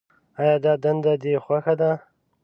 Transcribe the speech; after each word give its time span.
آیا 0.39 0.55
دا 0.65 0.73
دنده 0.83 1.13
دې 1.23 1.33
خوښه 1.43 1.73
ده. 1.81 1.91